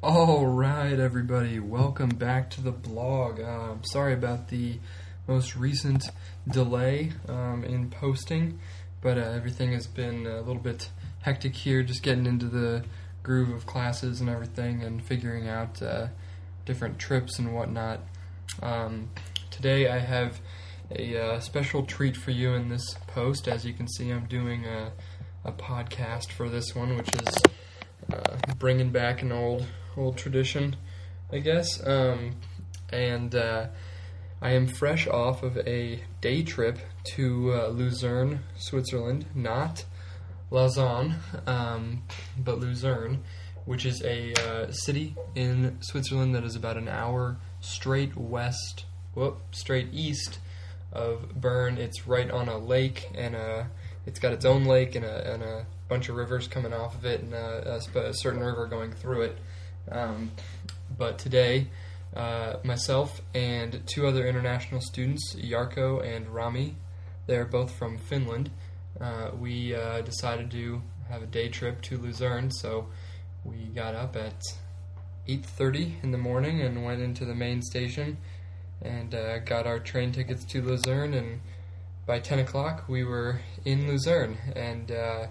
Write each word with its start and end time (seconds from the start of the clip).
All 0.00 0.46
right, 0.46 0.96
everybody, 0.96 1.58
welcome 1.58 2.10
back 2.10 2.50
to 2.50 2.60
the 2.60 2.70
blog. 2.70 3.40
Uh, 3.40 3.74
sorry 3.82 4.14
about 4.14 4.46
the 4.46 4.78
most 5.26 5.56
recent 5.56 6.04
delay 6.48 7.10
um, 7.28 7.64
in 7.64 7.90
posting, 7.90 8.60
but 9.00 9.18
uh, 9.18 9.22
everything 9.22 9.72
has 9.72 9.88
been 9.88 10.24
a 10.24 10.38
little 10.38 10.62
bit 10.62 10.88
hectic 11.22 11.56
here, 11.56 11.82
just 11.82 12.04
getting 12.04 12.26
into 12.26 12.46
the 12.46 12.84
groove 13.24 13.50
of 13.50 13.66
classes 13.66 14.20
and 14.20 14.30
everything 14.30 14.84
and 14.84 15.04
figuring 15.04 15.48
out 15.48 15.82
uh, 15.82 16.06
different 16.64 17.00
trips 17.00 17.40
and 17.40 17.52
whatnot. 17.52 17.98
Um, 18.62 19.10
today, 19.50 19.88
I 19.88 19.98
have 19.98 20.38
a 20.92 21.20
uh, 21.20 21.40
special 21.40 21.82
treat 21.82 22.16
for 22.16 22.30
you 22.30 22.52
in 22.52 22.68
this 22.68 22.94
post. 23.08 23.48
As 23.48 23.66
you 23.66 23.72
can 23.72 23.88
see, 23.88 24.10
I'm 24.10 24.26
doing 24.26 24.64
a, 24.64 24.92
a 25.44 25.50
podcast 25.50 26.30
for 26.30 26.48
this 26.48 26.72
one, 26.72 26.96
which 26.96 27.12
is 27.12 27.42
uh, 28.12 28.36
bringing 28.60 28.90
back 28.90 29.22
an 29.22 29.32
old 29.32 29.66
old 29.98 30.16
tradition, 30.16 30.76
I 31.32 31.38
guess. 31.38 31.84
Um, 31.86 32.36
and 32.90 33.34
uh, 33.34 33.66
I 34.40 34.52
am 34.52 34.66
fresh 34.66 35.06
off 35.06 35.42
of 35.42 35.58
a 35.58 36.00
day 36.20 36.42
trip 36.42 36.78
to 37.14 37.52
uh, 37.52 37.68
Luzerne, 37.68 38.40
Switzerland, 38.56 39.26
not 39.34 39.84
Lausanne, 40.50 41.16
um, 41.46 42.02
but 42.38 42.58
Luzerne, 42.58 43.22
which 43.64 43.84
is 43.84 44.02
a 44.02 44.32
uh, 44.34 44.70
city 44.70 45.14
in 45.34 45.76
Switzerland 45.80 46.34
that 46.34 46.44
is 46.44 46.56
about 46.56 46.76
an 46.76 46.88
hour 46.88 47.36
straight 47.60 48.16
west, 48.16 48.84
whoop, 49.14 49.40
straight 49.50 49.88
east 49.92 50.38
of 50.92 51.34
Bern. 51.34 51.76
It's 51.76 52.06
right 52.06 52.30
on 52.30 52.48
a 52.48 52.56
lake, 52.56 53.10
and 53.14 53.36
uh, 53.36 53.64
it's 54.06 54.18
got 54.18 54.32
its 54.32 54.44
own 54.44 54.64
lake 54.64 54.94
and 54.94 55.04
a, 55.04 55.34
and 55.34 55.42
a 55.42 55.66
bunch 55.88 56.08
of 56.08 56.16
rivers 56.16 56.48
coming 56.48 56.72
off 56.72 56.94
of 56.94 57.04
it, 57.04 57.20
and 57.20 57.34
uh, 57.34 57.78
a, 57.94 57.98
a 57.98 58.14
certain 58.14 58.40
river 58.40 58.66
going 58.66 58.92
through 58.92 59.22
it. 59.22 59.38
Um, 59.90 60.32
but 60.96 61.18
today, 61.18 61.68
uh, 62.16 62.54
myself 62.64 63.20
and 63.34 63.82
two 63.86 64.06
other 64.06 64.26
international 64.26 64.80
students, 64.80 65.34
Jarkko 65.34 66.04
and 66.04 66.28
Rami, 66.28 66.76
they're 67.26 67.44
both 67.44 67.70
from 67.72 67.98
Finland. 67.98 68.50
Uh, 69.00 69.30
we 69.38 69.74
uh, 69.74 70.00
decided 70.00 70.50
to 70.50 70.82
have 71.08 71.22
a 71.22 71.26
day 71.26 71.48
trip 71.48 71.82
to 71.82 71.98
Luzerne, 71.98 72.50
so 72.50 72.88
we 73.44 73.56
got 73.74 73.94
up 73.94 74.16
at 74.16 74.42
8:30 75.28 76.02
in 76.02 76.10
the 76.10 76.18
morning 76.18 76.60
and 76.62 76.84
went 76.84 77.02
into 77.02 77.24
the 77.24 77.34
main 77.34 77.62
station 77.62 78.16
and 78.80 79.14
uh, 79.14 79.38
got 79.40 79.66
our 79.66 79.78
train 79.78 80.12
tickets 80.12 80.44
to 80.44 80.62
Luzerne. 80.62 81.14
And 81.14 81.40
by 82.06 82.18
10 82.18 82.38
o'clock, 82.38 82.84
we 82.88 83.04
were 83.04 83.40
in 83.64 83.86
Luzerne. 83.86 84.38
And 84.56 84.90
uh, 84.90 85.26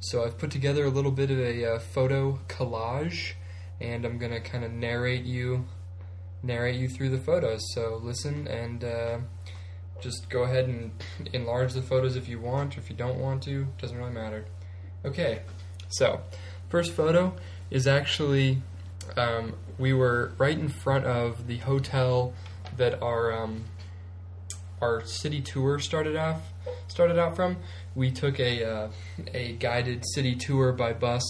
so 0.00 0.24
I've 0.24 0.38
put 0.38 0.50
together 0.50 0.84
a 0.84 0.90
little 0.90 1.12
bit 1.12 1.30
of 1.30 1.38
a 1.38 1.74
uh, 1.74 1.78
photo 1.78 2.40
collage 2.48 3.34
and 3.80 4.04
I'm 4.04 4.18
gonna 4.18 4.40
kind 4.40 4.64
of 4.64 4.72
narrate 4.72 5.24
you 5.24 5.66
narrate 6.42 6.76
you 6.76 6.88
through 6.88 7.10
the 7.10 7.18
photos. 7.18 7.60
So 7.74 8.00
listen 8.02 8.46
and 8.48 8.84
uh, 8.84 9.18
just 10.00 10.28
go 10.28 10.42
ahead 10.42 10.66
and 10.66 10.92
enlarge 11.32 11.72
the 11.74 11.82
photos 11.82 12.16
if 12.16 12.28
you 12.28 12.40
want, 12.40 12.76
or 12.76 12.80
if 12.80 12.90
you 12.90 12.96
don't 12.96 13.18
want 13.18 13.42
to, 13.44 13.66
doesn't 13.78 13.96
really 13.96 14.12
matter. 14.12 14.46
Okay, 15.04 15.42
so 15.88 16.20
first 16.68 16.92
photo 16.92 17.34
is 17.70 17.86
actually 17.86 18.62
um, 19.16 19.54
we 19.78 19.92
were 19.92 20.32
right 20.38 20.58
in 20.58 20.68
front 20.68 21.04
of 21.04 21.46
the 21.46 21.58
hotel 21.58 22.34
that 22.76 23.02
our 23.02 23.32
um, 23.32 23.64
our 24.80 25.04
city 25.04 25.40
tour 25.40 25.78
started 25.78 26.16
off 26.16 26.40
started 26.88 27.18
out 27.18 27.36
from. 27.36 27.56
We 27.94 28.10
took 28.10 28.38
a 28.40 28.64
uh, 28.64 28.88
a 29.34 29.52
guided 29.52 30.04
city 30.14 30.34
tour 30.34 30.72
by 30.72 30.92
bus 30.92 31.22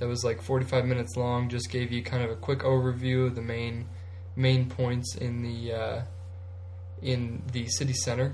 that 0.00 0.08
was 0.08 0.24
like 0.24 0.42
45 0.42 0.86
minutes 0.86 1.16
long. 1.16 1.48
Just 1.48 1.70
gave 1.70 1.92
you 1.92 2.02
kind 2.02 2.24
of 2.24 2.30
a 2.30 2.36
quick 2.36 2.60
overview 2.60 3.26
of 3.26 3.34
the 3.34 3.42
main 3.42 3.86
main 4.34 4.68
points 4.68 5.14
in 5.14 5.42
the 5.42 5.72
uh, 5.72 6.02
in 7.02 7.42
the 7.52 7.68
city 7.68 7.92
center. 7.92 8.32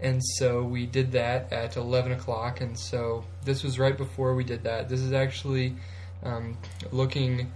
And 0.00 0.20
so 0.36 0.64
we 0.64 0.86
did 0.86 1.12
that 1.12 1.52
at 1.52 1.76
11 1.76 2.12
o'clock. 2.12 2.60
And 2.60 2.76
so 2.76 3.24
this 3.44 3.62
was 3.62 3.78
right 3.78 3.96
before 3.96 4.34
we 4.34 4.42
did 4.42 4.64
that. 4.64 4.88
This 4.88 5.00
is 5.00 5.12
actually 5.12 5.76
um, 6.24 6.58
looking 6.90 7.52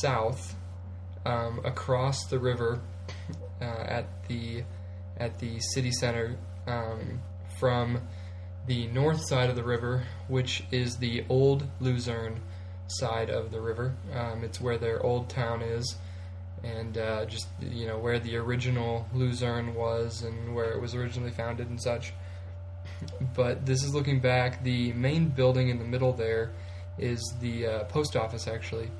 south 0.00 0.54
um, 1.26 1.60
across 1.64 2.24
the 2.26 2.38
river 2.38 2.80
uh, 3.60 3.64
at 3.64 4.26
the 4.28 4.62
at 5.18 5.38
the 5.40 5.60
city 5.60 5.90
center 5.90 6.38
um, 6.66 7.20
from 7.58 8.00
the 8.66 8.86
north 8.86 9.20
side 9.26 9.50
of 9.50 9.56
the 9.56 9.64
river, 9.64 10.04
which 10.28 10.64
is 10.70 10.96
the 10.96 11.24
old 11.28 11.66
Luzerne 11.80 12.40
side 12.98 13.30
of 13.30 13.50
the 13.50 13.60
river. 13.60 13.94
Um, 14.14 14.44
it's 14.44 14.60
where 14.60 14.78
their 14.78 15.02
old 15.02 15.28
town 15.28 15.62
is, 15.62 15.96
and 16.62 16.96
uh, 16.96 17.24
just 17.26 17.48
you 17.60 17.86
know 17.86 17.98
where 17.98 18.18
the 18.18 18.36
original 18.36 19.06
Luzerne 19.14 19.74
was 19.74 20.22
and 20.22 20.54
where 20.54 20.72
it 20.72 20.80
was 20.80 20.94
originally 20.94 21.30
founded 21.30 21.68
and 21.68 21.80
such. 21.80 22.12
But 23.34 23.66
this 23.66 23.82
is 23.82 23.94
looking 23.94 24.20
back. 24.20 24.62
The 24.62 24.92
main 24.92 25.28
building 25.28 25.68
in 25.68 25.78
the 25.78 25.84
middle 25.84 26.12
there 26.12 26.52
is 26.98 27.20
the 27.40 27.66
uh, 27.66 27.84
post 27.84 28.16
office 28.16 28.46
actually, 28.46 28.90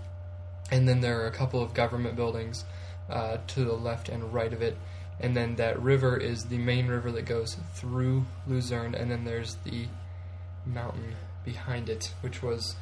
and 0.70 0.88
then 0.88 1.00
there 1.00 1.20
are 1.20 1.26
a 1.26 1.32
couple 1.32 1.62
of 1.62 1.74
government 1.74 2.16
buildings 2.16 2.64
uh, 3.10 3.38
to 3.48 3.64
the 3.64 3.74
left 3.74 4.08
and 4.08 4.32
right 4.32 4.52
of 4.52 4.62
it. 4.62 4.76
And 5.20 5.36
then 5.36 5.54
that 5.56 5.80
river 5.80 6.16
is 6.16 6.44
the 6.46 6.58
main 6.58 6.88
river 6.88 7.12
that 7.12 7.26
goes 7.26 7.56
through 7.74 8.24
Luzerne, 8.48 8.94
and 8.94 9.10
then 9.10 9.24
there's 9.24 9.56
the 9.64 9.86
mountain 10.66 11.14
behind 11.44 11.88
it, 11.88 12.12
which 12.22 12.42
was 12.42 12.76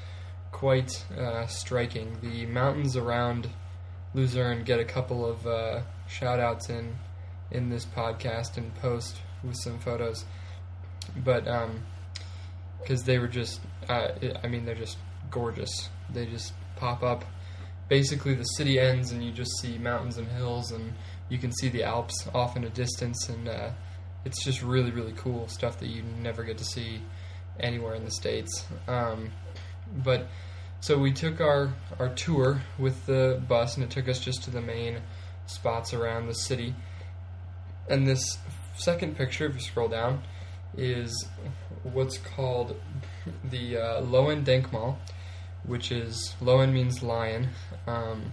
quite 0.52 1.04
uh, 1.16 1.46
striking. 1.46 2.18
The 2.20 2.46
mountains 2.46 2.96
around 2.96 3.48
Luzerne 4.14 4.64
get 4.64 4.80
a 4.80 4.84
couple 4.84 5.24
of 5.24 5.46
uh, 5.46 5.82
shout 6.08 6.40
outs 6.40 6.68
in 6.68 6.96
in 7.50 7.68
this 7.68 7.84
podcast 7.84 8.56
and 8.56 8.74
post 8.76 9.16
with 9.42 9.56
some 9.56 9.78
photos, 9.78 10.24
but 11.16 11.44
because 12.78 13.00
um, 13.00 13.06
they 13.06 13.18
were 13.18 13.28
just, 13.28 13.60
uh, 13.88 14.08
I 14.42 14.46
mean, 14.46 14.64
they're 14.64 14.74
just 14.74 14.98
gorgeous. 15.30 15.88
They 16.12 16.26
just 16.26 16.52
pop 16.76 17.02
up. 17.02 17.24
Basically, 17.88 18.34
the 18.34 18.44
city 18.44 18.78
ends 18.78 19.10
and 19.10 19.24
you 19.24 19.32
just 19.32 19.50
see 19.60 19.78
mountains 19.78 20.16
and 20.16 20.28
hills, 20.28 20.70
and 20.70 20.92
you 21.28 21.38
can 21.38 21.50
see 21.52 21.68
the 21.68 21.82
Alps 21.82 22.28
off 22.32 22.56
in 22.56 22.64
a 22.64 22.70
distance, 22.70 23.28
and 23.28 23.48
uh, 23.48 23.70
it's 24.24 24.44
just 24.44 24.62
really, 24.62 24.90
really 24.90 25.14
cool 25.16 25.48
stuff 25.48 25.78
that 25.80 25.88
you 25.88 26.02
never 26.22 26.44
get 26.44 26.58
to 26.58 26.64
see 26.64 27.00
anywhere 27.58 27.94
in 27.94 28.04
the 28.04 28.10
states. 28.10 28.64
Um, 28.86 29.30
but 29.92 30.28
so 30.80 30.98
we 30.98 31.12
took 31.12 31.40
our 31.40 31.74
our 31.98 32.08
tour 32.10 32.62
with 32.78 33.06
the 33.06 33.42
bus, 33.48 33.76
and 33.76 33.84
it 33.84 33.90
took 33.90 34.08
us 34.08 34.18
just 34.18 34.44
to 34.44 34.50
the 34.50 34.60
main 34.60 35.00
spots 35.46 35.92
around 35.92 36.26
the 36.26 36.34
city. 36.34 36.74
And 37.88 38.06
this 38.06 38.38
second 38.76 39.16
picture, 39.16 39.46
if 39.46 39.54
you 39.54 39.60
scroll 39.60 39.88
down, 39.88 40.22
is 40.76 41.26
what's 41.82 42.18
called 42.18 42.76
the 43.44 43.76
uh, 43.76 44.02
Denkmal, 44.02 44.96
which 45.64 45.90
is 45.92 46.34
Löwen 46.40 46.72
means 46.72 47.02
lion, 47.02 47.48
um, 47.86 48.32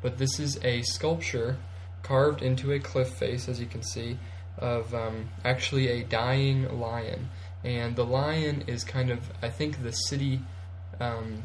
but 0.00 0.18
this 0.18 0.40
is 0.40 0.58
a 0.64 0.82
sculpture 0.82 1.58
carved 2.02 2.42
into 2.42 2.72
a 2.72 2.80
cliff 2.80 3.08
face, 3.08 3.48
as 3.48 3.60
you 3.60 3.66
can 3.66 3.82
see, 3.82 4.18
of 4.58 4.94
um, 4.94 5.28
actually 5.44 5.88
a 5.88 6.02
dying 6.04 6.80
lion. 6.80 7.28
And 7.64 7.94
the 7.94 8.04
lion 8.04 8.64
is 8.66 8.82
kind 8.82 9.10
of, 9.10 9.30
I 9.40 9.48
think, 9.48 9.82
the 9.82 9.92
city 9.92 10.40
um, 11.02 11.42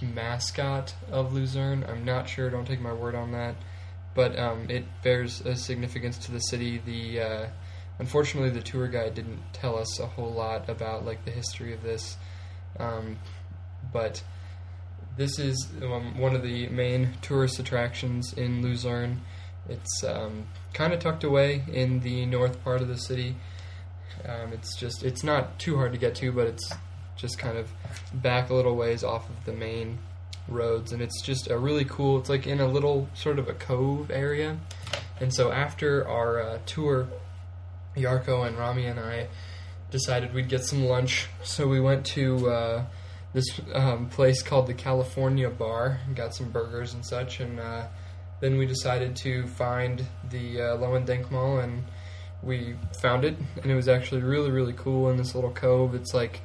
mascot 0.00 0.94
of 1.10 1.32
Luzerne. 1.32 1.84
I'm 1.84 2.04
not 2.04 2.28
sure. 2.28 2.50
Don't 2.50 2.66
take 2.66 2.80
my 2.80 2.92
word 2.92 3.14
on 3.14 3.32
that, 3.32 3.56
but 4.14 4.38
um, 4.38 4.70
it 4.70 4.84
bears 5.02 5.40
a 5.42 5.56
significance 5.56 6.18
to 6.18 6.32
the 6.32 6.38
city. 6.38 6.78
The 6.84 7.20
uh, 7.20 7.46
unfortunately, 7.98 8.50
the 8.50 8.62
tour 8.62 8.88
guide 8.88 9.14
didn't 9.14 9.40
tell 9.52 9.76
us 9.76 9.98
a 9.98 10.06
whole 10.06 10.32
lot 10.32 10.68
about 10.68 11.04
like 11.04 11.24
the 11.24 11.30
history 11.30 11.72
of 11.72 11.82
this, 11.82 12.16
um, 12.78 13.18
but 13.92 14.22
this 15.16 15.38
is 15.38 15.68
um, 15.82 16.18
one 16.18 16.34
of 16.34 16.42
the 16.42 16.68
main 16.68 17.14
tourist 17.20 17.58
attractions 17.58 18.32
in 18.32 18.62
Luzerne. 18.62 19.20
It's 19.68 20.04
um, 20.04 20.46
kind 20.72 20.92
of 20.92 21.00
tucked 21.00 21.24
away 21.24 21.64
in 21.70 22.00
the 22.00 22.26
north 22.26 22.62
part 22.64 22.80
of 22.80 22.88
the 22.88 22.96
city. 22.96 23.36
Um, 24.26 24.52
it's 24.52 24.76
just 24.76 25.02
it's 25.02 25.24
not 25.24 25.58
too 25.58 25.76
hard 25.76 25.92
to 25.92 25.98
get 25.98 26.14
to, 26.16 26.32
but 26.32 26.46
it's 26.46 26.72
just 27.20 27.38
kind 27.38 27.58
of 27.58 27.70
back 28.14 28.50
a 28.50 28.54
little 28.54 28.74
ways 28.76 29.04
off 29.04 29.28
of 29.28 29.44
the 29.44 29.52
main 29.52 29.98
roads, 30.48 30.92
and 30.92 31.02
it's 31.02 31.20
just 31.22 31.50
a 31.50 31.58
really 31.58 31.84
cool. 31.84 32.18
It's 32.18 32.30
like 32.30 32.46
in 32.46 32.60
a 32.60 32.66
little 32.66 33.08
sort 33.14 33.38
of 33.38 33.48
a 33.48 33.52
cove 33.54 34.10
area, 34.10 34.58
and 35.20 35.32
so 35.32 35.52
after 35.52 36.08
our 36.08 36.40
uh, 36.40 36.58
tour, 36.66 37.08
Jarkko 37.96 38.46
and 38.46 38.56
Rami 38.56 38.86
and 38.86 38.98
I 38.98 39.28
decided 39.90 40.32
we'd 40.32 40.48
get 40.48 40.64
some 40.64 40.84
lunch. 40.84 41.28
So 41.42 41.68
we 41.68 41.80
went 41.80 42.06
to 42.06 42.48
uh, 42.48 42.84
this 43.34 43.60
um, 43.74 44.08
place 44.08 44.42
called 44.42 44.66
the 44.66 44.74
California 44.74 45.50
Bar 45.50 46.00
and 46.06 46.16
got 46.16 46.34
some 46.34 46.50
burgers 46.50 46.94
and 46.94 47.04
such, 47.04 47.40
and 47.40 47.60
uh, 47.60 47.86
then 48.40 48.56
we 48.56 48.66
decided 48.66 49.14
to 49.16 49.46
find 49.46 50.06
the 50.30 50.62
uh, 50.62 50.76
Löwen 50.78 51.06
Denkmal 51.06 51.62
and 51.62 51.84
we 52.42 52.74
found 53.02 53.26
it, 53.26 53.36
and 53.62 53.70
it 53.70 53.74
was 53.74 53.88
actually 53.88 54.22
really 54.22 54.50
really 54.50 54.72
cool 54.72 55.10
in 55.10 55.18
this 55.18 55.34
little 55.34 55.50
cove. 55.50 55.94
It's 55.94 56.14
like 56.14 56.40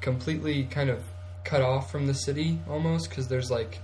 completely 0.00 0.64
kind 0.64 0.90
of 0.90 1.02
cut 1.44 1.62
off 1.62 1.90
from 1.90 2.06
the 2.06 2.14
city 2.14 2.58
almost 2.68 3.08
because 3.08 3.28
there's 3.28 3.50
like 3.50 3.78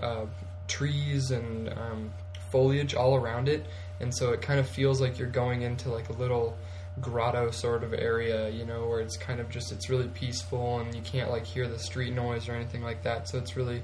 uh, 0.00 0.26
trees 0.68 1.30
and 1.30 1.68
um, 1.70 2.12
foliage 2.50 2.94
all 2.94 3.14
around 3.14 3.48
it, 3.48 3.64
and 4.00 4.14
so 4.14 4.32
it 4.32 4.42
kind 4.42 4.60
of 4.60 4.68
feels 4.68 5.00
like 5.00 5.18
you're 5.18 5.28
going 5.28 5.62
into 5.62 5.90
like 5.90 6.08
a 6.08 6.12
little 6.12 6.56
grotto 7.00 7.50
sort 7.50 7.84
of 7.84 7.94
area, 7.94 8.50
you 8.50 8.64
know, 8.64 8.86
where 8.86 9.00
it's 9.00 9.16
kind 9.16 9.40
of 9.40 9.48
just 9.48 9.72
it's 9.72 9.88
really 9.88 10.08
peaceful 10.08 10.80
and 10.80 10.94
you 10.94 11.02
can't 11.02 11.30
like 11.30 11.46
hear 11.46 11.68
the 11.68 11.78
street 11.78 12.12
noise 12.12 12.48
or 12.48 12.52
anything 12.52 12.82
like 12.82 13.02
that. 13.02 13.28
So 13.28 13.38
it's 13.38 13.56
really 13.56 13.82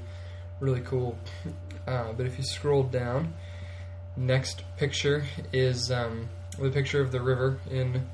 really 0.61 0.81
cool. 0.81 1.19
Uh, 1.87 2.13
but 2.15 2.27
if 2.27 2.37
you 2.37 2.43
scroll 2.43 2.83
down, 2.83 3.33
next 4.17 4.65
picture 4.77 5.25
is 5.53 5.89
um, 5.93 6.29
the 6.59 6.69
picture 6.69 7.01
of 7.01 7.13
the 7.13 7.21
river 7.21 7.61
in 7.71 8.05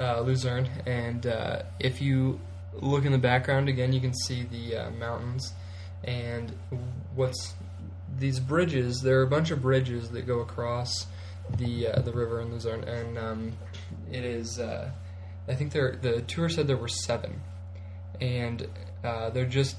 uh, 0.00 0.20
Luzerne, 0.20 0.68
and 0.86 1.26
uh, 1.26 1.62
if 1.80 2.00
you 2.00 2.40
look 2.74 3.04
in 3.04 3.12
the 3.12 3.18
background 3.18 3.68
again, 3.68 3.92
you 3.92 4.00
can 4.00 4.14
see 4.14 4.44
the 4.44 4.76
uh, 4.76 4.90
mountains 4.92 5.52
and 6.04 6.52
what's 7.14 7.54
these 8.18 8.40
bridges. 8.40 9.00
There 9.00 9.20
are 9.20 9.22
a 9.22 9.28
bunch 9.28 9.50
of 9.50 9.60
bridges 9.60 10.10
that 10.10 10.26
go 10.26 10.40
across 10.40 11.06
the 11.56 11.88
uh, 11.88 12.00
the 12.00 12.12
river 12.12 12.40
in 12.40 12.52
Luzerne, 12.52 12.84
and 12.84 13.18
um, 13.18 13.52
it 14.10 14.24
is. 14.24 14.58
Uh, 14.58 14.90
I 15.48 15.54
think 15.54 15.72
there. 15.72 15.96
The 16.00 16.22
tour 16.22 16.48
said 16.48 16.66
there 16.66 16.76
were 16.76 16.88
seven, 16.88 17.40
and 18.20 18.68
uh, 19.04 19.30
they're 19.30 19.46
just 19.46 19.76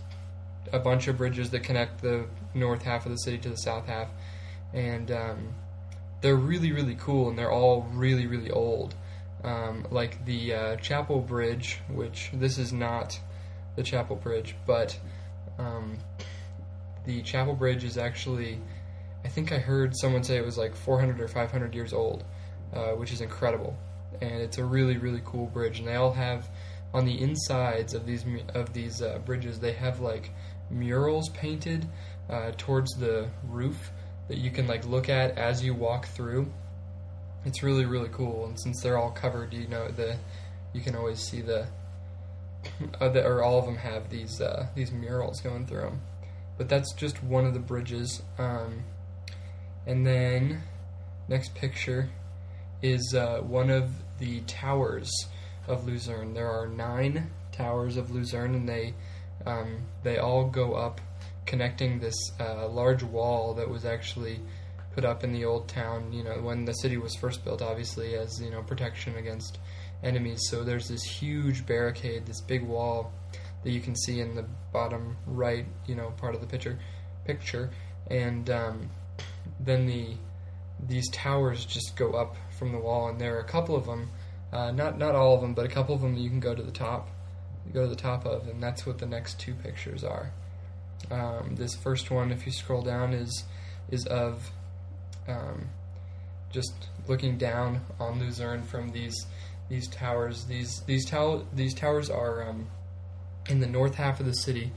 a 0.71 0.79
bunch 0.79 1.07
of 1.07 1.17
bridges 1.17 1.49
that 1.51 1.63
connect 1.63 2.01
the 2.01 2.25
north 2.53 2.83
half 2.83 3.05
of 3.05 3.11
the 3.11 3.17
city 3.17 3.37
to 3.39 3.49
the 3.49 3.57
south 3.57 3.87
half, 3.87 4.09
and 4.73 5.11
um, 5.11 5.53
they're 6.21 6.35
really 6.35 6.71
really 6.71 6.95
cool, 6.95 7.29
and 7.29 7.37
they're 7.37 7.51
all 7.51 7.87
really 7.93 8.27
really 8.27 8.51
old. 8.51 8.95
Um, 9.43 9.85
like 9.89 10.25
the 10.25 10.53
uh, 10.53 10.75
Chapel 10.77 11.21
Bridge, 11.21 11.79
which 11.89 12.29
this 12.33 12.57
is 12.57 12.73
not 12.73 13.19
the 13.75 13.83
Chapel 13.83 14.17
Bridge, 14.17 14.55
but 14.65 14.99
um, 15.57 15.97
the 17.05 17.21
Chapel 17.21 17.55
Bridge 17.55 17.83
is 17.85 17.97
actually, 17.97 18.59
I 19.23 19.29
think 19.29 19.51
I 19.51 19.57
heard 19.57 19.93
someone 19.95 20.23
say 20.23 20.37
it 20.37 20.45
was 20.45 20.57
like 20.57 20.75
400 20.75 21.21
or 21.21 21.27
500 21.29 21.73
years 21.73 21.93
old, 21.93 22.25
uh, 22.73 22.91
which 22.91 23.13
is 23.13 23.21
incredible, 23.21 23.77
and 24.21 24.41
it's 24.41 24.57
a 24.57 24.65
really 24.65 24.97
really 24.97 25.21
cool 25.23 25.47
bridge. 25.47 25.79
And 25.79 25.87
they 25.87 25.95
all 25.95 26.11
have 26.11 26.49
on 26.93 27.05
the 27.05 27.21
insides 27.21 27.93
of 27.93 28.05
these 28.05 28.25
of 28.53 28.73
these 28.73 29.01
uh, 29.01 29.19
bridges, 29.25 29.59
they 29.59 29.73
have 29.73 29.99
like 29.99 30.31
murals 30.69 31.29
painted 31.29 31.87
uh, 32.29 32.51
towards 32.57 32.93
the 32.95 33.29
roof 33.47 33.91
that 34.27 34.37
you 34.37 34.51
can 34.51 34.67
like 34.67 34.85
look 34.85 35.09
at 35.09 35.37
as 35.37 35.63
you 35.63 35.73
walk 35.73 36.07
through 36.07 36.51
it's 37.45 37.63
really 37.63 37.85
really 37.85 38.09
cool. 38.09 38.45
And 38.45 38.59
since 38.59 38.81
they're 38.81 38.97
all 38.97 39.11
covered 39.11 39.53
you 39.53 39.67
know 39.67 39.87
the 39.89 40.17
you 40.73 40.81
can 40.81 40.95
always 40.95 41.19
see 41.19 41.41
the, 41.41 41.67
uh, 43.01 43.09
or 43.09 43.43
all 43.43 43.57
of 43.57 43.65
them 43.65 43.77
have 43.77 44.09
these 44.09 44.39
uh, 44.39 44.67
these 44.75 44.91
murals 44.91 45.41
going 45.41 45.65
through 45.65 45.81
them 45.81 46.01
but 46.59 46.67
that's 46.67 46.91
just 46.93 47.23
one 47.23 47.45
of 47.45 47.53
the 47.53 47.59
bridges. 47.59 48.21
Um, 48.37 48.83
and 49.87 50.05
then 50.05 50.61
next 51.29 51.55
picture 51.55 52.09
is 52.81 53.15
uh, 53.15 53.39
one 53.39 53.69
of 53.69 53.89
the 54.19 54.41
towers 54.41 55.09
of 55.67 55.87
Luzerne. 55.87 56.33
There 56.33 56.51
are 56.51 56.67
nine 56.67 57.31
towers 57.53 57.95
of 57.95 58.11
Luzerne 58.11 58.55
and 58.55 58.69
they 58.69 58.93
um, 59.45 59.83
they 60.03 60.17
all 60.17 60.49
go 60.49 60.73
up 60.73 60.99
connecting 61.45 61.99
this 61.99 62.15
uh, 62.41 62.67
large 62.67 63.03
wall 63.03 63.53
that 63.53 63.69
was 63.69 63.85
actually 63.85 64.41
put 64.93 65.05
up 65.05 65.23
in 65.23 65.31
the 65.31 65.45
old 65.45 65.67
town, 65.67 66.11
you 66.11 66.23
know, 66.23 66.41
when 66.41 66.65
the 66.65 66.73
city 66.73 66.97
was 66.97 67.15
first 67.15 67.43
built, 67.43 67.61
obviously, 67.61 68.15
as, 68.15 68.41
you 68.41 68.49
know, 68.49 68.61
protection 68.63 69.15
against 69.17 69.59
enemies. 70.03 70.39
So 70.49 70.63
there's 70.63 70.87
this 70.87 71.03
huge 71.03 71.65
barricade, 71.65 72.25
this 72.25 72.41
big 72.41 72.63
wall 72.63 73.11
that 73.63 73.71
you 73.71 73.81
can 73.81 73.95
see 73.95 74.19
in 74.19 74.35
the 74.35 74.45
bottom 74.71 75.17
right, 75.25 75.65
you 75.85 75.95
know, 75.95 76.11
part 76.11 76.35
of 76.35 76.41
the 76.41 76.47
picture. 76.47 76.79
Picture, 77.25 77.69
and 78.09 78.49
um, 78.49 78.89
then 79.59 79.85
the 79.85 80.15
these 80.87 81.07
towers 81.11 81.63
just 81.63 81.95
go 81.95 82.13
up 82.13 82.35
from 82.57 82.71
the 82.71 82.79
wall, 82.79 83.09
and 83.09 83.21
there 83.21 83.35
are 83.35 83.41
a 83.41 83.47
couple 83.47 83.75
of 83.75 83.85
them, 83.85 84.09
uh, 84.51 84.71
not 84.71 84.97
not 84.97 85.13
all 85.13 85.35
of 85.35 85.41
them, 85.41 85.53
but 85.53 85.63
a 85.63 85.69
couple 85.69 85.93
of 85.93 86.01
them 86.01 86.15
you 86.15 86.27
can 86.27 86.39
go 86.39 86.55
to 86.55 86.63
the 86.63 86.71
top, 86.71 87.09
go 87.71 87.83
to 87.83 87.87
the 87.87 87.95
top 87.95 88.25
of, 88.25 88.47
and 88.47 88.63
that's 88.63 88.87
what 88.87 88.97
the 88.97 89.05
next 89.05 89.39
two 89.39 89.53
pictures 89.53 90.03
are. 90.03 90.31
Um, 91.11 91.55
this 91.55 91.75
first 91.75 92.09
one, 92.09 92.31
if 92.31 92.47
you 92.47 92.51
scroll 92.51 92.81
down, 92.81 93.13
is 93.13 93.43
is 93.91 94.07
of 94.07 94.49
um, 95.29 95.69
just 96.51 96.73
looking 97.07 97.37
down 97.37 97.81
on 97.99 98.19
Luzerne 98.19 98.63
from 98.63 98.89
these 98.89 99.25
these 99.69 99.87
towers. 99.87 100.45
These 100.45 100.81
these 100.81 101.11
these 101.53 101.73
towers 101.73 102.09
are 102.09 102.47
um, 102.47 102.67
in 103.49 103.59
the 103.59 103.67
north 103.67 103.95
half 103.95 104.19
of 104.19 104.25
the 104.25 104.33
city, 104.33 104.71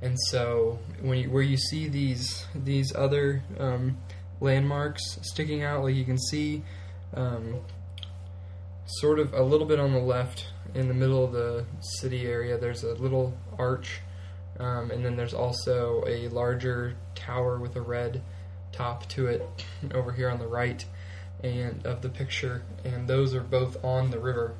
and 0.00 0.16
so 0.28 0.78
when 1.00 1.18
you, 1.18 1.30
where 1.30 1.42
you 1.42 1.56
see 1.56 1.88
these 1.88 2.46
these 2.54 2.94
other 2.94 3.42
um, 3.58 3.98
landmarks 4.40 5.18
sticking 5.22 5.62
out, 5.62 5.84
like 5.84 5.94
you 5.94 6.04
can 6.04 6.18
see, 6.18 6.62
um, 7.14 7.60
sort 8.86 9.18
of 9.18 9.32
a 9.34 9.42
little 9.42 9.66
bit 9.66 9.78
on 9.78 9.92
the 9.92 10.00
left 10.00 10.46
in 10.74 10.88
the 10.88 10.94
middle 10.94 11.24
of 11.24 11.32
the 11.32 11.64
city 12.00 12.26
area. 12.26 12.58
There's 12.58 12.82
a 12.82 12.94
little 12.94 13.36
arch, 13.58 14.00
um, 14.58 14.90
and 14.90 15.04
then 15.04 15.16
there's 15.16 15.34
also 15.34 16.04
a 16.06 16.28
larger 16.28 16.96
tower 17.14 17.58
with 17.58 17.76
a 17.76 17.82
red 17.82 18.22
top 18.72 19.08
to 19.10 19.26
it 19.26 19.46
over 19.94 20.12
here 20.12 20.30
on 20.30 20.38
the 20.38 20.46
right 20.46 20.84
and 21.42 21.84
of 21.86 22.02
the 22.02 22.08
picture 22.08 22.62
and 22.84 23.06
those 23.08 23.34
are 23.34 23.42
both 23.42 23.82
on 23.84 24.10
the 24.10 24.18
river 24.18 24.54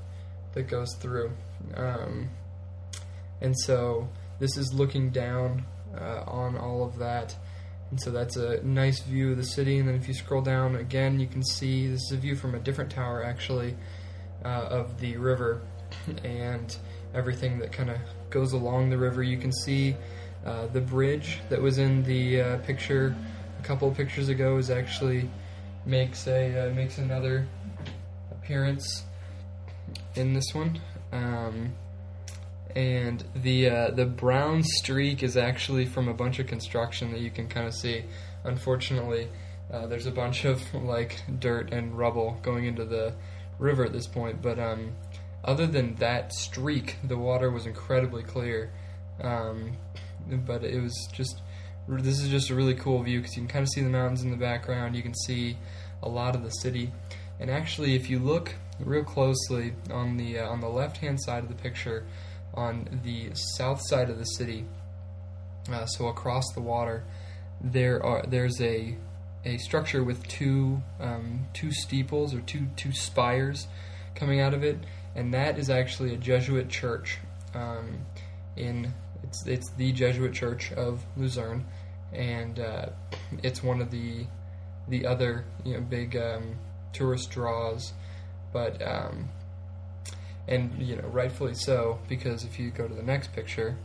that 0.55 0.69
goes 0.69 0.95
through. 0.97 1.33
Um, 1.75 2.31
and 3.41 3.59
so 3.59 4.09
this 4.39 4.57
is 4.57 4.73
looking 4.73 5.11
down 5.11 5.65
uh, 5.99 6.25
on 6.27 6.57
all 6.57 6.85
of 6.85 6.99
that. 6.99 7.35
And 7.91 8.01
so 8.01 8.11
that's 8.11 8.37
a 8.37 8.63
nice 8.63 9.01
view 9.01 9.33
of 9.33 9.37
the 9.37 9.45
city 9.45 9.79
and 9.79 9.89
then 9.89 9.95
if 9.95 10.09
you 10.09 10.15
scroll 10.15 10.43
down 10.43 10.77
again 10.77 11.21
you 11.21 11.27
can 11.27 11.43
see 11.43 11.89
this 11.89 12.01
is 12.11 12.13
a 12.13 12.17
view 12.17 12.35
from 12.35 12.55
a 12.55 12.59
different 12.59 12.91
tower 12.91 13.25
actually 13.25 13.77
uh, 14.45 14.49
of 14.49 15.01
the 15.01 15.17
river. 15.17 15.63
And 16.25 16.77
everything 17.15 17.59
that 17.59 17.73
kind 17.73 17.91
of 17.91 17.99
goes 18.31 18.53
along 18.53 18.89
the 18.89 18.99
river 18.99 19.23
you 19.23 19.37
can 19.37 19.53
see 19.53 19.95
uh, 20.45 20.67
the 20.69 20.81
bridge 20.81 21.39
that 21.51 21.61
was 21.61 21.79
in 21.79 22.03
the 22.03 22.41
uh, 22.41 22.59
picture 22.59 23.15
couple 23.63 23.91
pictures 23.93 24.29
ago 24.29 24.59
is 24.59 24.71
actually 24.71 25.29
makes 25.85 26.27
a 26.27 26.69
uh, 26.69 26.75
makes 26.75 26.99
another 26.99 27.47
appearance 28.31 29.05
in 30.15 30.35
this 30.35 30.55
one. 30.55 30.81
Um, 31.13 31.73
and 32.75 33.23
the 33.35 33.69
uh, 33.69 33.91
the 33.91 34.07
brown 34.07 34.63
streak 34.63 35.23
is 35.23 35.37
actually 35.37 35.87
from 35.87 36.09
a 36.09 36.15
bunch 36.15 36.39
of 36.39 36.47
construction 36.47 37.13
that 37.13 37.21
you 37.21 37.31
can 37.31 37.49
kind 37.49 37.67
of 37.67 37.75
see. 37.75 38.05
Unfortunately, 38.45 39.29
uh, 39.73 39.87
there's 39.87 40.07
a 40.07 40.11
bunch 40.11 40.45
of 40.45 40.63
like 40.85 41.23
dirt 41.39 41.73
and 41.73 41.97
rubble 41.97 42.39
going 42.43 42.65
into 42.65 42.85
the 42.85 43.15
river 43.59 43.85
at 43.85 43.93
this 43.93 44.07
point. 44.07 44.41
But 44.41 44.59
um, 44.59 44.93
other 45.45 45.67
than 45.67 45.97
that 45.97 46.33
streak, 46.33 46.97
the 47.05 47.17
water 47.17 47.51
was 47.51 47.67
incredibly 47.67 48.23
clear. 48.23 48.73
Um, 49.21 49.73
but 50.47 50.65
it 50.65 50.81
was 50.81 51.09
just 51.13 51.43
this 51.89 52.21
is 52.21 52.29
just 52.29 52.51
a 52.51 52.55
really 52.55 52.75
cool 52.75 53.03
view 53.03 53.21
because 53.21 53.37
you 53.37 53.43
can 53.43 53.49
kind 53.49 53.63
of 53.63 53.69
see 53.69 53.81
the 53.81 53.91
mountains 53.91 54.23
in 54.23 54.31
the 54.31 54.37
background. 54.37 54.97
You 54.97 55.03
can 55.03 55.15
see 55.15 55.57
a 56.03 56.09
lot 56.09 56.35
of 56.35 56.43
the 56.43 56.51
city, 56.51 56.93
and 57.41 57.51
actually, 57.51 57.95
if 57.95 58.09
you 58.09 58.19
look 58.19 58.55
real 58.79 59.05
closely 59.05 59.75
on 59.91 60.17
the 60.17 60.39
uh, 60.39 60.49
on 60.49 60.61
the 60.61 60.69
left 60.69 60.99
hand 60.99 61.21
side 61.21 61.43
of 61.43 61.49
the 61.49 61.55
picture, 61.55 62.05
on 62.55 63.01
the 63.03 63.31
south 63.35 63.81
side 63.85 64.11
of 64.11 64.19
the 64.19 64.25
city, 64.25 64.65
uh, 65.71 65.87
so 65.87 66.09
across 66.09 66.45
the 66.55 66.61
water, 66.61 67.05
there 67.61 68.05
are 68.05 68.25
there's 68.27 68.61
a 68.61 68.97
a 69.45 69.57
structure 69.59 70.05
with 70.05 70.27
two 70.29 70.81
um, 71.01 71.47
two 71.53 71.73
steeples 71.73 72.35
or 72.35 72.41
two 72.41 72.67
two 72.77 72.93
spires 72.93 73.67
coming 74.15 74.41
out 74.41 74.55
of 74.55 74.63
it, 74.63 74.79
and 75.15 75.35
that 75.35 75.59
is 75.59 75.71
actually 75.71 76.15
a 76.15 76.17
Jesuit 76.17 76.69
church 76.69 77.19
um, 77.55 77.99
in 78.57 78.93
it's 79.33 79.47
it's 79.47 79.71
the 79.71 79.93
Jesuit 79.93 80.35
Church 80.35 80.73
of 80.73 81.03
Luzerne, 81.17 81.65
and 82.13 82.61
uh, 82.61 82.87
it's 83.43 83.63
one 83.63 83.81
of 83.81 83.91
the 83.91 84.27
the 84.89 85.07
other 85.07 85.45
you 85.65 85.75
know 85.75 85.81
big 85.81 86.17
um, 86.17 86.57
tourist 86.93 87.31
draws, 87.31 87.95
but 88.53 88.87
um, 88.87 89.31
and 90.47 90.71
you 90.79 90.97
know 90.97 91.09
rightfully 91.09 91.55
so 91.55 91.99
because 92.09 92.45
if 92.45 92.59
you 92.59 92.71
go 92.71 92.87
to 92.87 92.95
the 92.95 93.03
next 93.03 93.33
picture, 93.33 93.79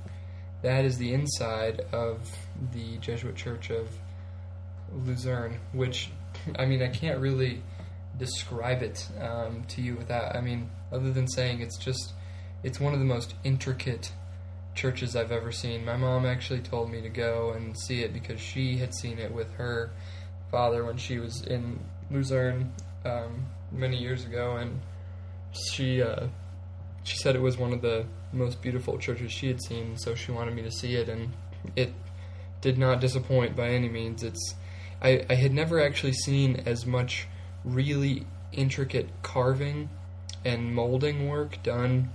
that 0.63 0.83
is 0.83 0.97
the 0.97 1.13
inside 1.13 1.85
of 1.93 2.29
the 2.73 2.97
Jesuit 2.97 3.37
Church 3.37 3.69
of 3.69 3.87
Luzerne, 5.05 5.59
which 5.71 6.09
I 6.59 6.65
mean 6.65 6.81
I 6.81 6.89
can't 6.89 7.19
really 7.19 7.61
describe 8.19 8.81
it 8.81 9.07
um, 9.21 9.63
to 9.69 9.81
you 9.81 9.95
without 9.95 10.35
I 10.35 10.41
mean 10.41 10.69
other 10.91 11.11
than 11.11 11.25
saying 11.25 11.61
it's 11.61 11.77
just 11.77 12.11
it's 12.63 12.81
one 12.81 12.91
of 12.91 12.99
the 12.99 13.05
most 13.05 13.33
intricate 13.45 14.11
churches 14.77 15.15
I've 15.15 15.31
ever 15.31 15.51
seen. 15.51 15.83
My 15.83 15.97
mom 15.97 16.25
actually 16.25 16.59
told 16.59 16.91
me 16.91 17.01
to 17.01 17.09
go 17.09 17.51
and 17.51 17.77
see 17.77 18.03
it 18.03 18.13
because 18.13 18.39
she 18.39 18.77
had 18.77 18.93
seen 18.93 19.17
it 19.17 19.33
with 19.33 19.51
her 19.55 19.91
father 20.51 20.85
when 20.85 20.97
she 20.97 21.17
was 21.17 21.41
in 21.41 21.79
Luzerne 22.09 22.71
um, 23.03 23.47
many 23.71 23.97
years 23.97 24.23
ago, 24.23 24.55
and 24.57 24.79
she 25.51 26.01
uh, 26.01 26.27
she 27.03 27.17
said 27.17 27.35
it 27.35 27.41
was 27.41 27.57
one 27.57 27.73
of 27.73 27.81
the 27.81 28.05
most 28.31 28.61
beautiful 28.61 28.97
churches 28.97 29.31
she 29.31 29.47
had 29.47 29.61
seen. 29.61 29.97
So 29.97 30.15
she 30.15 30.31
wanted 30.31 30.53
me 30.53 30.61
to 30.61 30.71
see 30.71 30.95
it, 30.95 31.09
and 31.09 31.33
it 31.75 31.91
did 32.61 32.77
not 32.77 33.01
disappoint 33.01 33.55
by 33.55 33.69
any 33.69 33.89
means. 33.89 34.23
It's 34.23 34.55
I, 35.01 35.25
I 35.29 35.33
had 35.33 35.53
never 35.53 35.81
actually 35.81 36.13
seen 36.13 36.63
as 36.65 36.85
much 36.85 37.27
really 37.65 38.25
intricate 38.51 39.09
carving 39.23 39.89
and 40.45 40.73
molding 40.73 41.27
work 41.27 41.61
done 41.63 42.11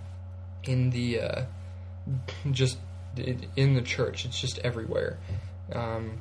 in 0.64 0.90
the 0.90 1.20
uh, 1.20 1.42
just 2.50 2.78
in 3.16 3.74
the 3.74 3.82
church. 3.82 4.24
It's 4.24 4.40
just 4.40 4.58
everywhere. 4.60 5.18
Um, 5.72 6.20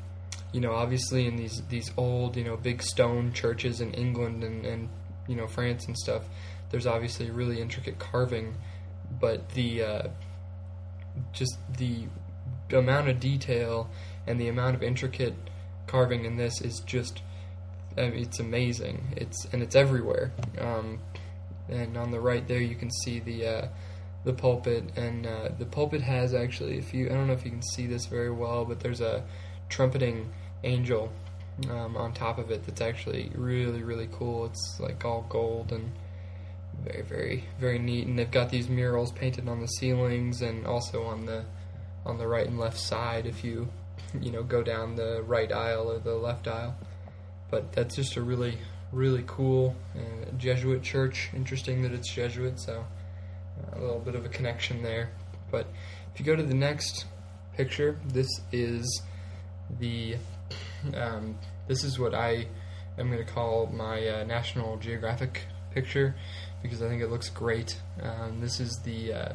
you 0.51 0.59
know, 0.59 0.73
obviously 0.73 1.27
in 1.27 1.35
these 1.35 1.61
these 1.69 1.91
old, 1.97 2.35
you 2.35 2.43
know, 2.43 2.57
big 2.57 2.83
stone 2.83 3.33
churches 3.33 3.81
in 3.81 3.93
England 3.93 4.43
and, 4.43 4.65
and 4.65 4.89
you 5.27 5.35
know 5.35 5.47
France 5.47 5.85
and 5.85 5.97
stuff, 5.97 6.23
there's 6.69 6.87
obviously 6.87 7.29
really 7.29 7.61
intricate 7.61 7.99
carving, 7.99 8.55
but 9.19 9.49
the 9.49 9.83
uh, 9.83 10.07
just 11.33 11.57
the 11.77 12.05
amount 12.71 13.09
of 13.09 13.19
detail 13.19 13.89
and 14.27 14.39
the 14.39 14.47
amount 14.47 14.75
of 14.75 14.83
intricate 14.83 15.35
carving 15.87 16.25
in 16.25 16.37
this 16.37 16.61
is 16.61 16.79
just 16.81 17.21
I 17.97 18.09
mean, 18.09 18.23
it's 18.23 18.39
amazing. 18.39 19.13
It's 19.17 19.45
and 19.51 19.61
it's 19.61 19.75
everywhere. 19.75 20.31
Um, 20.59 20.99
and 21.69 21.97
on 21.97 22.11
the 22.11 22.19
right 22.19 22.47
there, 22.47 22.61
you 22.61 22.75
can 22.75 22.89
see 22.91 23.19
the 23.19 23.47
uh, 23.47 23.67
the 24.23 24.33
pulpit, 24.33 24.83
and 24.95 25.25
uh, 25.25 25.49
the 25.57 25.65
pulpit 25.65 26.01
has 26.01 26.33
actually, 26.33 26.77
if 26.77 26.93
you 26.93 27.07
I 27.07 27.13
don't 27.13 27.27
know 27.27 27.33
if 27.33 27.43
you 27.43 27.51
can 27.51 27.63
see 27.63 27.87
this 27.87 28.05
very 28.05 28.31
well, 28.31 28.65
but 28.65 28.79
there's 28.79 29.01
a 29.01 29.23
trumpeting 29.69 30.31
angel 30.63 31.11
um, 31.69 31.97
on 31.97 32.13
top 32.13 32.37
of 32.37 32.51
it 32.51 32.65
that's 32.65 32.81
actually 32.81 33.31
really 33.35 33.83
really 33.83 34.09
cool. 34.11 34.45
It's 34.45 34.79
like 34.79 35.03
all 35.05 35.25
gold 35.29 35.71
and 35.71 35.91
very 36.83 37.01
very 37.01 37.43
very 37.59 37.79
neat. 37.79 38.07
And 38.07 38.17
they've 38.17 38.29
got 38.29 38.49
these 38.49 38.69
murals 38.69 39.11
painted 39.11 39.47
on 39.47 39.59
the 39.59 39.67
ceilings 39.67 40.41
and 40.41 40.65
also 40.65 41.03
on 41.03 41.25
the 41.25 41.45
on 42.05 42.17
the 42.17 42.27
right 42.27 42.47
and 42.47 42.59
left 42.59 42.77
side. 42.77 43.25
If 43.25 43.43
you 43.43 43.69
you 44.21 44.31
know 44.31 44.43
go 44.43 44.63
down 44.63 44.95
the 44.95 45.23
right 45.23 45.51
aisle 45.51 45.91
or 45.91 45.99
the 45.99 46.15
left 46.15 46.47
aisle, 46.47 46.75
but 47.49 47.73
that's 47.73 47.95
just 47.95 48.15
a 48.15 48.21
really 48.21 48.57
really 48.91 49.23
cool 49.25 49.75
uh, 49.95 50.31
Jesuit 50.37 50.83
church. 50.83 51.29
Interesting 51.33 51.81
that 51.83 51.91
it's 51.91 52.11
Jesuit, 52.11 52.59
so 52.59 52.85
a 53.73 53.79
little 53.79 53.99
bit 53.99 54.15
of 54.15 54.25
a 54.25 54.29
connection 54.29 54.83
there. 54.83 55.11
But 55.49 55.67
if 56.13 56.19
you 56.19 56.25
go 56.25 56.35
to 56.35 56.43
the 56.43 56.53
next 56.53 57.05
picture, 57.55 57.99
this 58.07 58.29
is 58.51 59.01
the 59.79 60.17
um, 60.95 61.37
this 61.67 61.83
is 61.83 61.99
what 61.99 62.13
I 62.13 62.47
am 62.97 63.11
going 63.11 63.25
to 63.25 63.31
call 63.31 63.67
my 63.67 64.07
uh, 64.07 64.23
National 64.23 64.77
Geographic 64.77 65.45
picture 65.71 66.15
because 66.61 66.81
I 66.81 66.89
think 66.89 67.01
it 67.01 67.09
looks 67.09 67.29
great. 67.29 67.79
Um, 68.01 68.39
this 68.39 68.59
is 68.59 68.79
the 68.83 69.13
uh, 69.13 69.33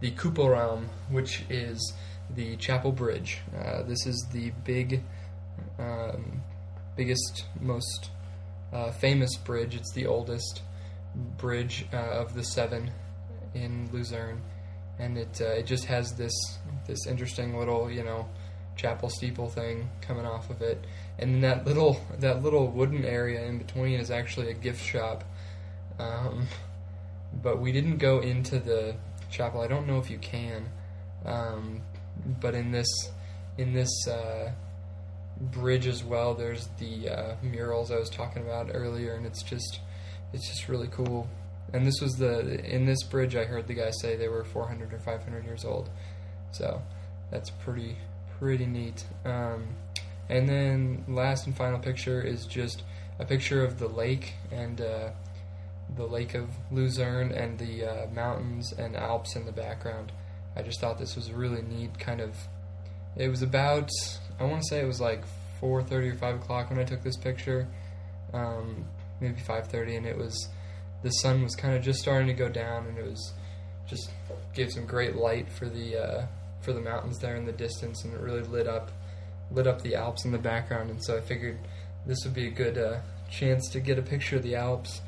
the 0.00 0.10
Kapellbrücke, 0.12 0.84
which 1.10 1.44
is 1.48 1.94
the 2.34 2.56
Chapel 2.56 2.92
Bridge. 2.92 3.40
Uh, 3.56 3.82
this 3.82 4.06
is 4.06 4.26
the 4.32 4.50
big, 4.64 5.02
um, 5.78 6.42
biggest, 6.96 7.46
most 7.60 8.10
uh, 8.72 8.90
famous 8.92 9.36
bridge. 9.36 9.74
It's 9.74 9.92
the 9.92 10.06
oldest 10.06 10.62
bridge 11.36 11.86
uh, 11.92 11.96
of 11.96 12.34
the 12.34 12.44
seven 12.44 12.90
in 13.54 13.88
Luzerne, 13.92 14.40
and 14.98 15.18
it 15.18 15.40
uh, 15.40 15.50
it 15.50 15.66
just 15.66 15.84
has 15.86 16.14
this 16.14 16.32
this 16.86 17.06
interesting 17.06 17.58
little 17.58 17.90
you 17.90 18.04
know 18.04 18.28
chapel 18.76 19.10
steeple 19.10 19.48
thing 19.48 19.90
coming 20.00 20.24
off 20.24 20.50
of 20.50 20.62
it, 20.62 20.84
and 21.18 21.42
that 21.42 21.66
little 21.66 22.00
that 22.18 22.42
little 22.42 22.68
wooden 22.68 23.04
area 23.04 23.44
in 23.44 23.58
between 23.58 23.98
is 23.98 24.10
actually 24.10 24.50
a 24.50 24.54
gift 24.54 24.84
shop. 24.84 25.24
Um, 25.98 26.46
but 27.42 27.60
we 27.60 27.72
didn't 27.72 27.98
go 27.98 28.20
into 28.20 28.58
the 28.58 28.96
chapel. 29.30 29.60
I 29.60 29.66
don't 29.66 29.86
know 29.86 29.98
if 29.98 30.08
you 30.10 30.18
can, 30.18 30.68
um, 31.26 31.82
but 32.40 32.54
in 32.54 32.70
this 32.70 32.88
in 33.58 33.72
this 33.72 33.90
uh, 34.06 34.52
bridge 35.40 35.86
as 35.86 36.04
well, 36.04 36.34
there's 36.34 36.68
the 36.78 37.08
uh, 37.08 37.34
murals 37.42 37.90
I 37.90 37.96
was 37.96 38.08
talking 38.08 38.42
about 38.42 38.70
earlier, 38.72 39.14
and 39.14 39.26
it's 39.26 39.42
just 39.42 39.80
it's 40.32 40.48
just 40.48 40.68
really 40.68 40.88
cool. 40.88 41.28
And 41.72 41.86
this 41.86 42.00
was 42.00 42.14
the 42.16 42.64
in 42.64 42.86
this 42.86 43.02
bridge 43.04 43.36
I 43.36 43.44
heard 43.44 43.66
the 43.66 43.74
guy 43.74 43.90
say 43.90 44.16
they 44.16 44.28
were 44.28 44.44
400 44.44 44.92
or 44.92 44.98
500 44.98 45.44
years 45.44 45.64
old, 45.64 45.90
so 46.52 46.82
that's 47.30 47.50
pretty 47.50 47.96
pretty 48.38 48.66
neat. 48.66 49.04
Um, 49.24 49.68
and 50.28 50.48
then 50.48 51.04
last 51.08 51.46
and 51.46 51.56
final 51.56 51.78
picture 51.78 52.22
is 52.22 52.46
just 52.46 52.82
a 53.18 53.24
picture 53.24 53.64
of 53.64 53.78
the 53.78 53.88
lake 53.88 54.34
and 54.50 54.80
uh, 54.80 55.10
the 55.96 56.06
lake 56.06 56.34
of 56.34 56.48
Luzerne 56.70 57.32
and 57.32 57.58
the 57.58 57.84
uh, 57.84 58.06
mountains 58.12 58.72
and 58.72 58.96
Alps 58.96 59.36
in 59.36 59.46
the 59.46 59.52
background. 59.52 60.12
I 60.56 60.62
just 60.62 60.80
thought 60.80 60.98
this 60.98 61.16
was 61.16 61.28
a 61.28 61.34
really 61.34 61.62
neat 61.62 61.98
kind 61.98 62.20
of. 62.20 62.36
It 63.16 63.28
was 63.28 63.42
about 63.42 63.90
I 64.38 64.44
want 64.44 64.62
to 64.62 64.68
say 64.68 64.80
it 64.80 64.86
was 64.86 65.00
like 65.00 65.24
4:30 65.60 66.12
or 66.12 66.14
5 66.14 66.36
o'clock 66.36 66.70
when 66.70 66.78
I 66.78 66.84
took 66.84 67.02
this 67.02 67.16
picture, 67.16 67.66
um, 68.32 68.84
maybe 69.20 69.40
5:30, 69.40 69.96
and 69.96 70.06
it 70.06 70.16
was 70.16 70.48
the 71.02 71.10
sun 71.10 71.42
was 71.42 71.54
kind 71.54 71.76
of 71.76 71.82
just 71.82 72.00
starting 72.00 72.26
to 72.26 72.34
go 72.34 72.48
down, 72.48 72.86
and 72.86 72.98
it 72.98 73.04
was 73.04 73.32
just 73.86 74.10
gave 74.54 74.72
some 74.72 74.86
great 74.86 75.16
light 75.16 75.48
for 75.48 75.68
the 75.68 75.96
uh, 75.96 76.26
for 76.60 76.72
the 76.72 76.80
mountains 76.80 77.18
there 77.18 77.36
in 77.36 77.46
the 77.46 77.52
distance, 77.52 78.04
and 78.04 78.14
it 78.14 78.20
really 78.20 78.42
lit 78.42 78.66
up 78.66 78.90
lit 79.50 79.66
up 79.66 79.80
the 79.82 79.94
Alps 79.94 80.24
in 80.24 80.32
the 80.32 80.38
background. 80.38 80.90
And 80.90 81.02
so 81.02 81.16
I 81.16 81.20
figured 81.20 81.58
this 82.06 82.18
would 82.24 82.34
be 82.34 82.48
a 82.48 82.50
good 82.50 82.76
uh, 82.78 83.00
chance 83.30 83.68
to 83.70 83.80
get 83.80 83.98
a 83.98 84.02
picture 84.02 84.36
of 84.36 84.42
the 84.42 84.56
Alps. 84.56 85.00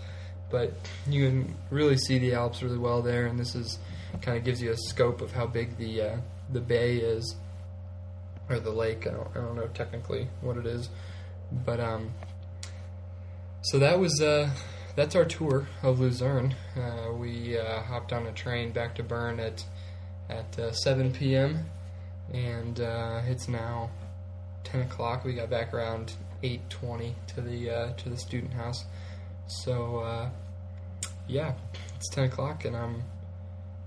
But 0.50 0.72
you 1.06 1.28
can 1.28 1.54
really 1.70 1.96
see 1.96 2.18
the 2.18 2.34
Alps 2.34 2.62
really 2.62 2.78
well 2.78 3.02
there, 3.02 3.26
and 3.26 3.38
this 3.38 3.54
is 3.54 3.78
kind 4.22 4.36
of 4.36 4.44
gives 4.44 4.60
you 4.60 4.72
a 4.72 4.76
scope 4.76 5.20
of 5.20 5.32
how 5.32 5.46
big 5.46 5.76
the 5.76 6.02
uh, 6.02 6.16
the 6.52 6.60
bay 6.60 6.96
is 6.96 7.36
or 8.48 8.58
the 8.58 8.72
lake. 8.72 9.06
I 9.06 9.10
don't, 9.10 9.28
I 9.34 9.40
don't 9.40 9.54
know 9.54 9.68
technically 9.68 10.28
what 10.40 10.56
it 10.56 10.66
is, 10.66 10.88
but 11.64 11.78
um, 11.78 12.10
so 13.62 13.78
that 13.78 13.98
was 13.98 14.20
uh, 14.22 14.50
that's 14.96 15.14
our 15.14 15.24
tour 15.24 15.68
of 15.82 16.00
Luzerne. 16.00 16.54
Uh, 16.76 17.12
we 17.12 17.58
uh, 17.58 17.82
hopped 17.82 18.12
on 18.12 18.26
a 18.26 18.32
train 18.32 18.72
back 18.72 18.94
to 18.96 19.02
Bern 19.02 19.38
at 19.38 19.64
at 20.28 20.58
uh, 20.58 20.72
7 20.72 21.12
p.m. 21.12 21.66
and 22.32 22.80
uh, 22.80 23.20
it's 23.26 23.48
now 23.48 23.90
10 24.64 24.82
o'clock. 24.82 25.24
We 25.24 25.34
got 25.34 25.50
back 25.50 25.74
around 25.74 26.12
8:20 26.42 27.14
to 27.34 27.40
the 27.40 27.70
uh, 27.70 27.92
to 27.94 28.08
the 28.08 28.16
student 28.16 28.54
house. 28.54 28.84
So 29.46 30.30
yeah, 31.28 31.54
it's 31.96 32.08
10 32.10 32.24
o'clock 32.24 32.64
and 32.64 32.74
I'm 32.74 33.02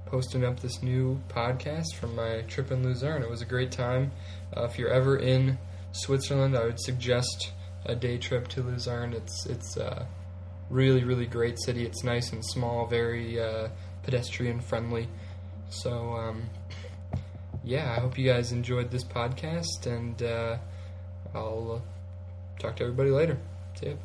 posting 0.06 0.46
up 0.46 0.60
this 0.60 0.84
new 0.84 1.20
podcast 1.30 1.96
from 1.96 2.16
my 2.16 2.42
trip 2.48 2.72
in 2.72 2.84
Luzerne. 2.84 3.24
It 3.24 3.30
was 3.30 3.42
a 3.42 3.46
great 3.46 3.72
time. 3.72 4.12
If 4.56 4.78
you're 4.78 4.94
ever 4.94 5.18
in 5.18 5.58
Switzerland, 5.92 6.56
I 6.56 6.66
would 6.66 6.80
suggest 6.80 7.52
a 7.86 7.96
day 7.96 8.18
trip 8.18 8.48
to 8.50 8.64
Luzerne. 8.64 9.14
It's 9.14 9.46
it's 9.46 9.78
uh, 9.78 10.06
really 10.70 11.04
really 11.04 11.26
great 11.26 11.60
city. 11.60 11.86
It's 11.86 12.04
nice 12.04 12.32
and 12.32 12.44
small, 12.46 12.86
very 12.88 13.40
uh, 13.40 13.70
pedestrian 14.04 14.62
friendly. 14.62 15.08
So 15.70 16.14
um, 16.14 16.44
yeah, 17.64 17.96
I 17.96 18.00
hope 18.00 18.18
you 18.18 18.30
guys 18.30 18.52
enjoyed 18.52 18.92
this 18.92 19.04
podcast, 19.04 19.86
and 19.86 20.22
uh, 20.22 20.58
I'll 21.34 21.82
uh, 21.82 22.62
talk 22.62 22.76
to 22.78 22.84
everybody 22.84 23.10
later. 23.10 23.38
See 23.80 23.88
you. 23.88 24.00